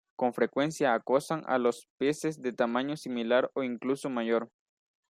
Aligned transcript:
Con 0.15 0.33
frecuencia 0.33 0.95
acosan 0.95 1.43
a 1.45 1.59
los 1.59 1.87
peces 1.99 2.41
de 2.41 2.53
tamaño 2.53 2.97
similar 2.97 3.51
o 3.53 3.61
incluso 3.61 4.09
mayor. 4.09 4.49